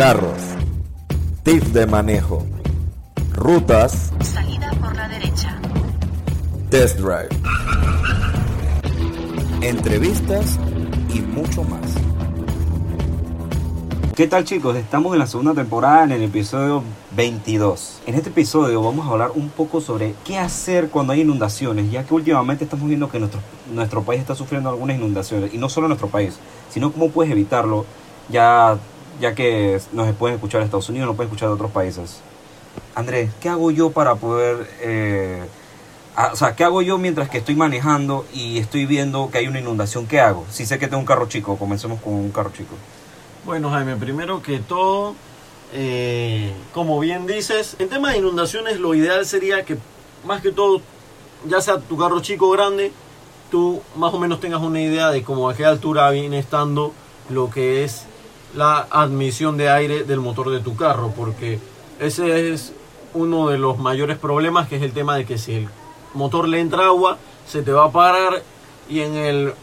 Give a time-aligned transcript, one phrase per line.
[0.00, 0.40] carros,
[1.42, 2.46] tips de manejo,
[3.34, 5.60] rutas, Salida por la derecha.
[6.70, 7.28] test drive,
[9.60, 10.58] entrevistas
[11.12, 11.82] y mucho más.
[14.16, 14.74] ¿Qué tal chicos?
[14.76, 16.82] Estamos en la segunda temporada en el episodio
[17.14, 18.00] 22.
[18.06, 22.06] En este episodio vamos a hablar un poco sobre qué hacer cuando hay inundaciones, ya
[22.06, 23.40] que últimamente estamos viendo que nuestro,
[23.70, 26.38] nuestro país está sufriendo algunas inundaciones, y no solo nuestro país,
[26.70, 27.84] sino cómo puedes evitarlo,
[28.30, 28.78] ya,
[29.20, 32.20] ya que nos pueden escuchar de Estados Unidos, nos pueden escuchar de otros países.
[32.94, 34.68] Andrés, ¿qué hago yo para poder...
[34.80, 35.42] eh,
[36.16, 39.48] ah, o sea, ¿qué hago yo mientras que estoy manejando y estoy viendo que hay
[39.48, 40.06] una inundación?
[40.06, 40.46] ¿Qué hago?
[40.50, 42.74] Si sé que tengo un carro chico, comencemos con un carro chico.
[43.44, 45.14] Bueno, Jaime, primero que todo,
[45.72, 49.78] eh, como bien dices, en tema de inundaciones lo ideal sería que
[50.24, 50.80] más que todo,
[51.46, 52.92] ya sea tu carro chico o grande,
[53.50, 56.92] tú más o menos tengas una idea de cómo a qué altura viene estando
[57.28, 58.04] lo que es
[58.54, 61.58] la admisión de aire del motor de tu carro, porque
[61.98, 62.72] ese es
[63.14, 65.68] uno de los mayores problemas, que es el tema de que si el
[66.14, 68.42] motor le entra agua, se te va a parar
[68.88, 69.54] y en el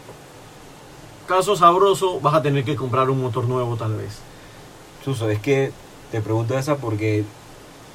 [1.27, 4.19] caso sabroso vas a tener que comprar un motor nuevo tal vez.
[5.03, 5.71] Suso, es que
[6.11, 7.25] te pregunto esa porque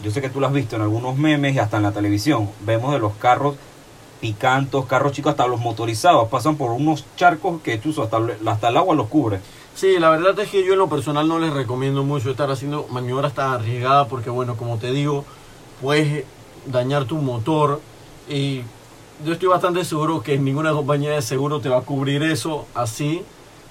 [0.02, 2.50] yo sé que tú lo has visto en algunos memes y hasta en la televisión.
[2.60, 3.56] Vemos de los carros
[4.22, 8.76] picantos, carros chicos, hasta los motorizados, pasan por unos charcos que Chuso, hasta, hasta el
[8.76, 9.40] agua los cubre.
[9.74, 12.86] Sí, la verdad es que yo en lo personal no les recomiendo mucho estar haciendo
[12.88, 15.24] maniobras tan arriesgadas porque bueno, como te digo,
[15.80, 16.24] puedes
[16.66, 17.80] dañar tu motor
[18.28, 18.60] y
[19.26, 23.24] yo estoy bastante seguro que ninguna compañía de seguro te va a cubrir eso así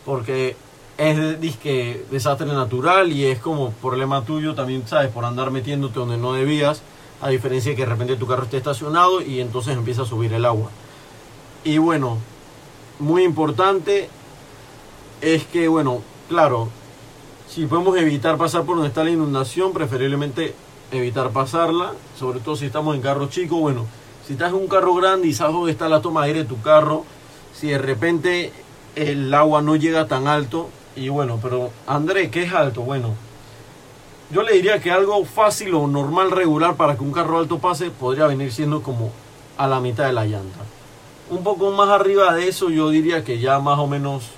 [0.05, 0.57] porque
[0.97, 5.09] es disque desastre natural y es como problema tuyo también, ¿sabes?
[5.11, 6.81] Por andar metiéndote donde no debías,
[7.21, 10.33] a diferencia de que de repente tu carro esté estacionado y entonces empieza a subir
[10.33, 10.69] el agua.
[11.63, 12.17] Y bueno,
[12.99, 14.09] muy importante
[15.21, 16.69] es que, bueno, claro,
[17.47, 20.55] si podemos evitar pasar por donde está la inundación, preferiblemente
[20.91, 23.85] evitar pasarla, sobre todo si estamos en carro chico, bueno,
[24.25, 26.49] si estás en un carro grande y sabes dónde está la toma de aire de
[26.49, 27.05] tu carro,
[27.53, 28.51] si de repente
[28.95, 32.81] el agua no llega tan alto, y bueno, pero André, ¿qué es alto?
[32.81, 33.15] Bueno,
[34.31, 37.91] yo le diría que algo fácil o normal, regular para que un carro alto pase,
[37.91, 39.11] podría venir siendo como
[39.57, 40.59] a la mitad de la llanta.
[41.29, 44.31] Un poco más arriba de eso, yo diría que ya más o menos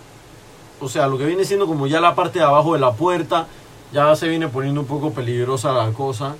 [0.83, 3.47] o sea, lo que viene siendo como ya la parte de abajo de la puerta,
[3.93, 6.35] ya se viene poniendo un poco peligrosa la cosa.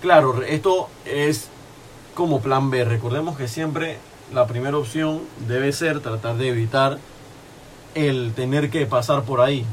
[0.00, 1.48] Claro, esto es
[2.14, 2.84] como plan B.
[2.84, 3.98] Recordemos que siempre
[4.32, 6.98] la primera opción debe ser tratar de evitar
[7.94, 9.66] el tener que pasar por ahí.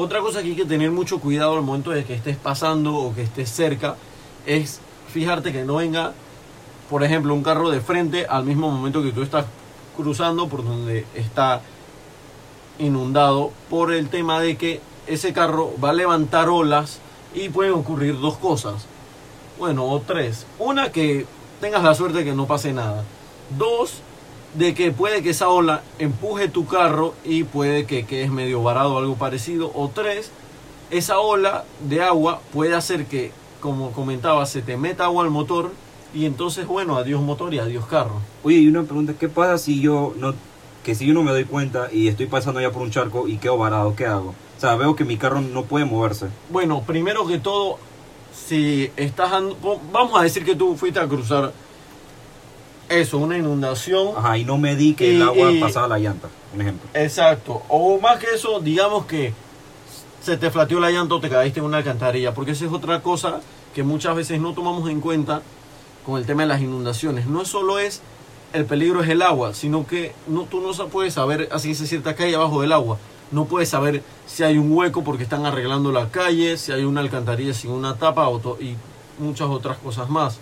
[0.00, 3.12] Otra cosa que hay que tener mucho cuidado al momento de que estés pasando o
[3.16, 3.96] que estés cerca
[4.46, 4.78] es
[5.12, 6.12] fijarte que no venga,
[6.88, 9.46] por ejemplo, un carro de frente al mismo momento que tú estás
[9.96, 11.62] cruzando por donde está
[12.78, 17.00] inundado por el tema de que ese carro va a levantar olas
[17.34, 18.86] y pueden ocurrir dos cosas.
[19.58, 20.46] Bueno, o tres.
[20.60, 21.26] Una, que
[21.60, 23.02] tengas la suerte de que no pase nada.
[23.58, 24.02] Dos,
[24.58, 28.94] de que puede que esa ola empuje tu carro y puede que quedes medio varado
[28.94, 29.70] o algo parecido.
[29.72, 30.32] O tres,
[30.90, 33.30] esa ola de agua puede hacer que,
[33.60, 35.70] como comentaba, se te meta agua al motor
[36.12, 38.20] y entonces, bueno, adiós motor y adiós carro.
[38.42, 40.34] Oye, y una pregunta, ¿qué pasa si yo no,
[40.82, 43.36] que si yo no me doy cuenta y estoy pasando ya por un charco y
[43.36, 44.34] quedo varado, ¿qué hago?
[44.56, 46.26] O sea, veo que mi carro no puede moverse.
[46.50, 47.78] Bueno, primero que todo,
[48.34, 49.30] si estás...
[49.92, 51.52] Vamos a decir que tú fuiste a cruzar
[52.88, 54.08] eso, una inundación.
[54.16, 56.88] Ajá, y no me di que Y- el agua y- pasaba la llanta, un ejemplo.
[56.94, 57.62] Exacto.
[57.68, 59.32] O más que eso, digamos que
[60.22, 62.34] se te flateó la llanta o te caíste en una alcantarilla.
[62.34, 63.40] Porque esa es otra cosa
[63.74, 65.42] que muchas veces no tomamos en cuenta
[66.04, 67.26] con el tema de las inundaciones.
[67.26, 68.00] No solo es
[68.52, 72.14] el peligro es el agua, sino que no, tú no puedes saber así se cierta
[72.14, 72.98] calle abajo del agua.
[73.30, 77.02] No puedes saber si hay un hueco porque están arreglando la calle, si hay una
[77.02, 78.74] alcantarilla sin una tapa o y
[79.18, 80.38] muchas otras cosas más.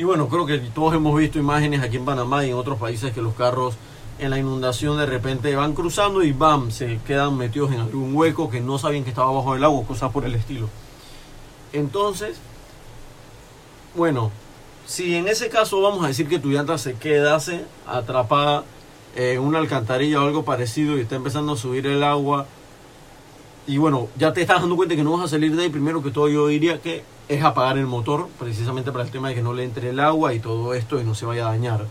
[0.00, 3.12] Y bueno, creo que todos hemos visto imágenes aquí en Panamá y en otros países
[3.12, 3.74] que los carros
[4.18, 8.48] en la inundación de repente van cruzando y bam, se quedan metidos en algún hueco
[8.48, 10.70] que no sabían que estaba bajo el agua, cosas por el estilo.
[11.74, 12.38] Entonces,
[13.94, 14.30] bueno,
[14.86, 18.64] si en ese caso vamos a decir que tu llanta se quedase atrapada
[19.16, 22.46] en una alcantarilla o algo parecido y está empezando a subir el agua
[23.66, 26.02] y bueno, ya te estás dando cuenta que no vas a salir de ahí, primero
[26.02, 29.42] que todo yo diría que es apagar el motor, precisamente para el tema de que
[29.42, 31.86] no le entre el agua y todo esto y no se vaya a dañar.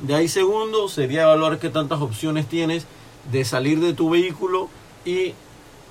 [0.00, 2.86] De ahí segundo sería evaluar qué tantas opciones tienes
[3.30, 4.68] de salir de tu vehículo
[5.04, 5.32] y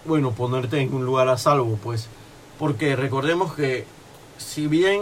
[0.05, 2.09] bueno, ponerte en un lugar a salvo, pues.
[2.59, 3.85] Porque recordemos que
[4.37, 5.01] si bien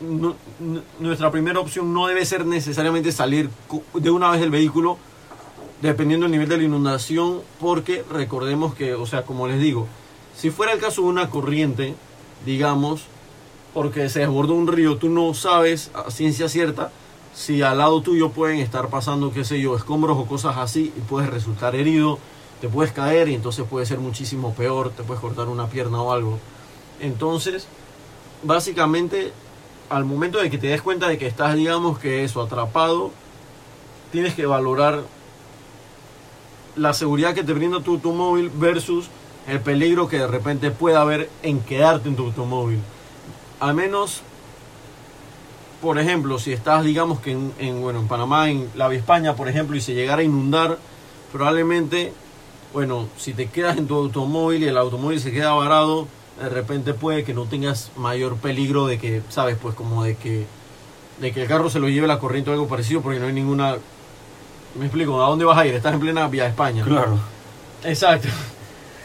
[0.00, 3.50] nu- nu- nuestra primera opción no debe ser necesariamente salir
[3.94, 4.98] de una vez del vehículo,
[5.82, 9.86] dependiendo del nivel de la inundación, porque recordemos que, o sea, como les digo,
[10.36, 11.94] si fuera el caso de una corriente,
[12.44, 13.04] digamos,
[13.74, 16.90] porque se desbordó un río, tú no sabes a ciencia cierta
[17.34, 21.00] si al lado tuyo pueden estar pasando, qué sé yo, escombros o cosas así y
[21.00, 22.18] puedes resultar herido,
[22.62, 26.12] te puedes caer y entonces puede ser muchísimo peor, te puedes cortar una pierna o
[26.12, 26.38] algo.
[26.98, 27.68] Entonces,
[28.42, 29.32] básicamente,
[29.90, 33.10] al momento de que te des cuenta de que estás, digamos que eso, atrapado,
[34.10, 35.02] tienes que valorar
[36.76, 39.08] la seguridad que te brinda tu automóvil versus
[39.48, 42.80] el peligro que de repente pueda haber en quedarte en tu automóvil.
[43.60, 44.22] Al menos,
[45.80, 49.36] por ejemplo, si estás, digamos que en, en, bueno, en Panamá, en la Vía España,
[49.36, 50.78] por ejemplo, y se llegara a inundar,
[51.32, 52.12] probablemente,
[52.72, 56.08] bueno, si te quedas en tu automóvil y el automóvil se queda varado,
[56.40, 60.46] de repente puede que no tengas mayor peligro de que, sabes, pues como de que,
[61.20, 63.32] de que el carro se lo lleve la corriente o algo parecido, porque no hay
[63.32, 63.76] ninguna...
[64.74, 65.74] Me explico, ¿a dónde vas a ir?
[65.74, 66.84] Estás en plena Vía España.
[66.84, 67.18] Claro.
[67.84, 68.28] Exacto.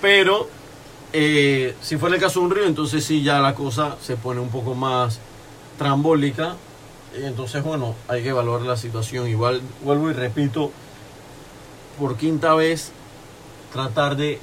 [0.02, 0.48] Pero
[1.14, 4.40] eh, si fuera el caso de un río, entonces sí ya la cosa se pone
[4.40, 5.20] un poco más
[5.78, 6.56] trambólica.
[7.16, 9.28] Entonces, bueno, hay que evaluar la situación.
[9.28, 10.72] Igual, vuelvo y repito,
[12.00, 12.92] por quinta vez,
[13.72, 14.40] tratar de,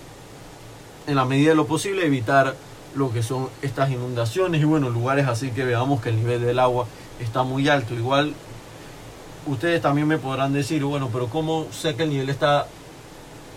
[1.06, 2.54] en la medida de lo posible, evitar
[2.94, 6.58] lo que son estas inundaciones y, bueno, lugares así que veamos que el nivel del
[6.58, 6.86] agua
[7.20, 7.94] está muy alto.
[7.94, 8.34] Igual,
[9.46, 12.66] ustedes también me podrán decir, bueno, pero ¿cómo sé que el nivel está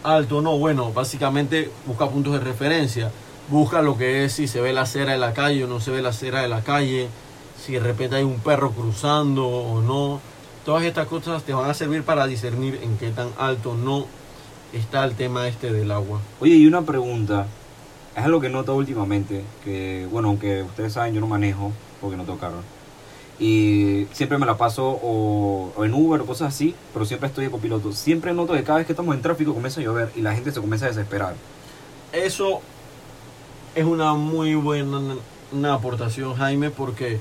[0.03, 3.11] alto no, bueno, básicamente busca puntos de referencia,
[3.49, 5.91] busca lo que es si se ve la acera de la calle o no se
[5.91, 7.07] ve la acera de la calle,
[7.63, 10.19] si de repente hay un perro cruzando o no.
[10.65, 14.05] Todas estas cosas te van a servir para discernir en qué tan alto no
[14.73, 16.19] está el tema este del agua.
[16.39, 17.47] Oye, y una pregunta.
[18.15, 22.23] Es algo que noto últimamente, que bueno, aunque ustedes saben, yo no manejo porque no
[22.23, 22.61] tengo carro.
[23.41, 27.51] Y siempre me la paso o, en Uber o cosas así, pero siempre estoy de
[27.51, 27.91] copiloto.
[27.91, 30.51] Siempre noto que cada vez que estamos en tráfico comienza a llover y la gente
[30.51, 31.33] se comienza a desesperar.
[32.13, 32.61] Eso
[33.73, 35.01] es una muy buena
[35.51, 37.19] una aportación, Jaime, porque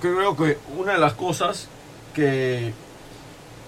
[0.00, 1.68] creo que una de las cosas
[2.14, 2.72] que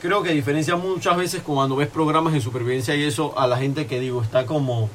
[0.00, 3.87] creo que diferencia muchas veces cuando ves programas de supervivencia y eso a la gente
[3.87, 4.90] que digo está como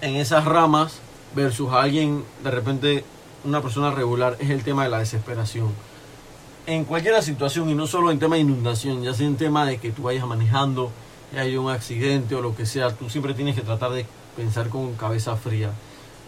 [0.00, 1.00] en esas ramas
[1.34, 3.04] versus alguien de repente
[3.44, 5.68] una persona regular es el tema de la desesperación.
[6.66, 9.78] En cualquier situación y no solo en tema de inundación, ya sea en tema de
[9.78, 10.90] que tú vayas manejando
[11.32, 14.06] y hay un accidente o lo que sea, tú siempre tienes que tratar de
[14.36, 15.70] pensar con cabeza fría.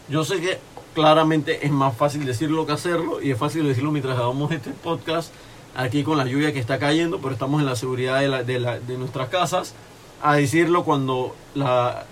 [0.08, 0.58] Yo sé que
[0.94, 5.32] claramente es más fácil decirlo que hacerlo y es fácil decirlo mientras grabamos este podcast
[5.76, 8.28] aquí con la lluvia que está cayendo, pero estamos en la seguridad de,
[8.58, 9.74] la, de, nuestras casas.
[10.22, 11.34] A decirlo cuando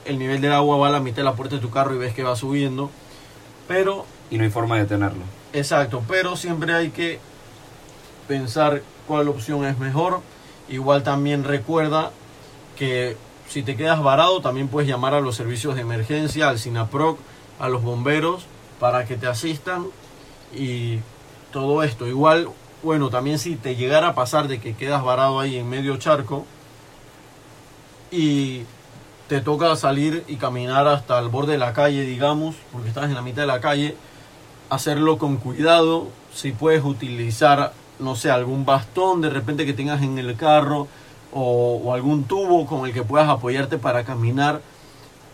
[0.06, 1.98] el nivel del agua va a la mitad de la puerta de tu carro y
[1.98, 2.90] ves que va subiendo.
[3.66, 5.22] Pero y no hay forma de detenerlo.
[5.52, 7.20] Exacto, pero siempre hay que
[8.26, 10.20] pensar cuál opción es mejor.
[10.68, 12.10] Igual también recuerda
[12.76, 13.16] que
[13.48, 17.18] si te quedas varado también puedes llamar a los servicios de emergencia, al SINAPROC,
[17.58, 18.46] a los bomberos
[18.78, 19.86] para que te asistan
[20.54, 20.98] y
[21.50, 22.06] todo esto.
[22.06, 22.48] Igual,
[22.82, 26.44] bueno, también si te llegara a pasar de que quedas varado ahí en medio charco
[28.10, 28.62] y
[29.28, 33.14] te toca salir y caminar hasta el borde de la calle, digamos, porque estás en
[33.14, 33.96] la mitad de la calle,
[34.70, 40.18] hacerlo con cuidado, si puedes utilizar, no sé, algún bastón de repente que tengas en
[40.18, 40.88] el carro
[41.32, 44.60] o, algún tubo con el que puedas apoyarte para caminar,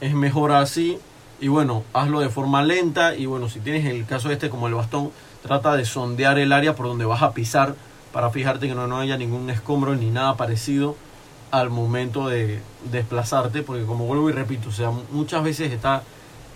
[0.00, 0.98] es mejor así.
[1.40, 4.74] Y bueno, hazlo de forma lenta y bueno, si tienes el caso este como el
[4.74, 5.10] bastón,
[5.42, 7.74] trata de sondear el área por donde vas a pisar
[8.12, 10.96] para fijarte que no, no haya ningún escombro ni nada parecido
[11.50, 16.02] al momento de desplazarte, porque como vuelvo y repito, sea, muchas veces está,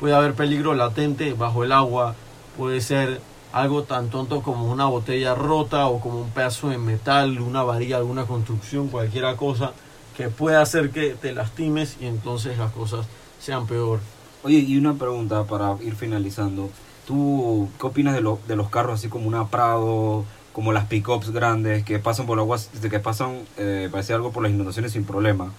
[0.00, 2.14] puede haber peligro latente bajo el agua,
[2.58, 3.20] puede ser
[3.52, 7.96] algo tan tonto como una botella rota o como un pedazo de metal, una varilla,
[7.96, 9.72] alguna construcción, cualquier cosa
[10.16, 13.06] que pueda hacer que te lastimes y entonces las cosas
[13.40, 14.00] sean peor.
[14.42, 16.68] Oye, y una pregunta para ir finalizando.
[17.06, 21.30] ¿Tú qué opinas de, lo, de los carros así como una Prado, como las pickups
[21.30, 25.52] grandes que pasan por aguas, que pasan, eh, parece algo por las inundaciones sin problema?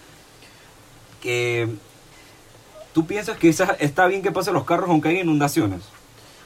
[1.22, 1.70] Que,
[2.94, 5.82] ¿Tú piensas que está bien que pasen los carros aunque haya inundaciones?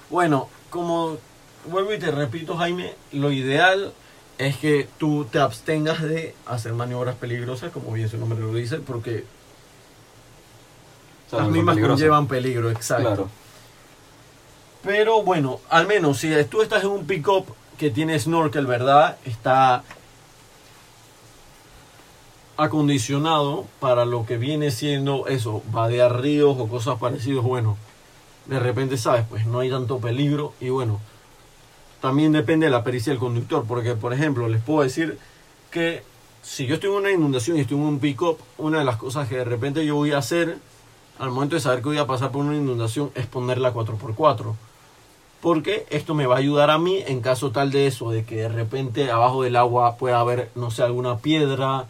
[0.09, 1.17] Bueno, como
[1.65, 3.93] vuelvo y te repito, Jaime, lo ideal
[4.37, 8.77] es que tú te abstengas de hacer maniobras peligrosas, como bien su nombre lo dice,
[8.77, 9.25] porque
[11.27, 13.03] O sea, las mismas conllevan peligro, exacto.
[13.03, 13.29] Claro.
[14.83, 17.45] Pero bueno, al menos si tú estás en un pick-up
[17.77, 19.17] que tiene snorkel, ¿verdad?
[19.25, 19.83] Está
[22.57, 27.77] acondicionado para lo que viene siendo eso, vadear ríos o cosas parecidas, bueno,
[28.45, 30.99] de repente sabes, pues no hay tanto peligro y bueno,
[32.01, 35.17] también depende de la pericia del conductor, porque por ejemplo les puedo decir
[35.71, 36.03] que
[36.41, 39.29] si yo estoy en una inundación y estoy en un pick-up, una de las cosas
[39.29, 40.57] que de repente yo voy a hacer
[41.19, 44.53] al momento de saber que voy a pasar por una inundación es poner la 4x4.
[45.41, 48.37] Porque esto me va a ayudar a mí en caso tal de eso, de que
[48.37, 51.85] de repente abajo del agua pueda haber, no sé, alguna piedra,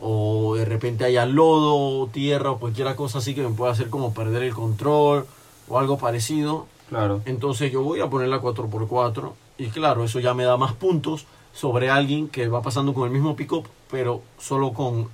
[0.00, 4.14] o de repente haya lodo, tierra, o cualquier cosa así que me pueda hacer como
[4.14, 5.26] perder el control,
[5.68, 6.66] o algo parecido.
[6.88, 7.20] Claro.
[7.26, 11.26] Entonces yo voy a poner la 4x4, y claro, eso ya me da más puntos
[11.52, 15.08] sobre alguien que va pasando con el mismo pick-up, pero solo con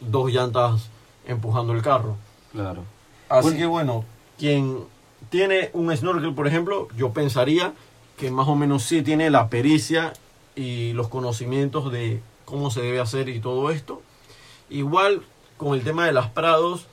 [0.00, 0.88] dos llantas
[1.26, 2.16] empujando el carro.
[2.52, 2.84] Claro.
[3.28, 3.58] Así Bueno.
[3.58, 4.04] que bueno,
[4.38, 4.78] quien
[5.28, 7.74] tiene un snorkel, por ejemplo, yo pensaría
[8.16, 10.12] que más o menos sí tiene la pericia
[10.56, 14.00] y los conocimientos de cómo se debe hacer y todo esto.
[14.70, 15.22] Igual
[15.56, 16.86] con el tema de las prados,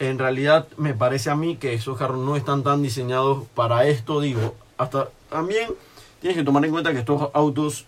[0.00, 4.20] en realidad me parece a mí que esos carros no están tan diseñados para esto,
[4.20, 5.68] digo, hasta también
[6.20, 7.84] tienes que tomar en cuenta que estos autos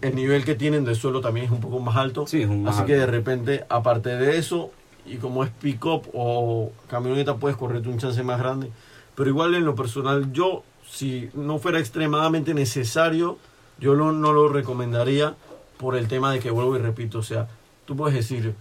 [0.00, 2.26] el nivel que tienen de suelo también es un poco más alto.
[2.26, 4.70] Sí, es un más Así que de repente, aparte de eso,
[5.06, 8.70] y como es pick-up o camioneta, puedes correrte un chance más grande.
[9.14, 13.38] Pero igual en lo personal, yo, si no fuera extremadamente necesario,
[13.78, 15.34] yo lo- no lo recomendaría
[15.76, 17.48] por el tema de que vuelvo y repito, o sea,
[17.84, 18.54] tú puedes decir,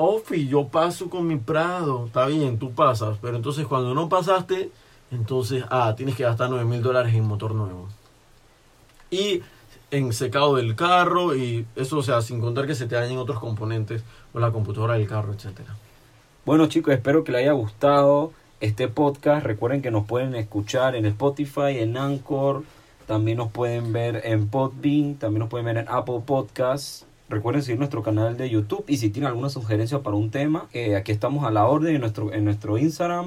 [0.00, 4.70] Ofi, yo paso con mi Prado, está bien, tú pasas, pero entonces cuando no pasaste,
[5.10, 7.88] entonces, ah, tienes que gastar 9 mil dólares en motor nuevo.
[9.10, 9.42] Y
[9.90, 13.40] en secado del carro y eso, o sea, sin contar que se te dañen otros
[13.40, 15.74] componentes o la computadora del carro, etcétera.
[16.46, 19.44] Bueno chicos, espero que les haya gustado este podcast.
[19.44, 22.62] Recuerden que nos pueden escuchar en Spotify, en Anchor,
[23.08, 27.07] también nos pueden ver en Podbean, también nos pueden ver en Apple Podcasts.
[27.28, 30.96] Recuerden seguir nuestro canal de YouTube y si tienen alguna sugerencia para un tema, eh,
[30.96, 33.26] aquí estamos a la orden en nuestro, en nuestro Instagram